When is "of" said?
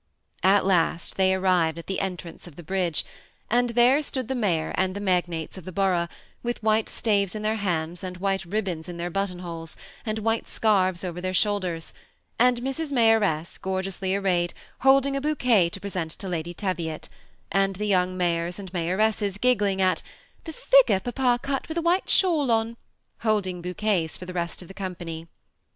2.47-2.55, 5.59-5.63, 24.63-24.67